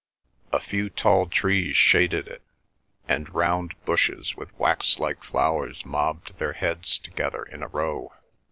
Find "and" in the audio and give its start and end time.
3.07-3.31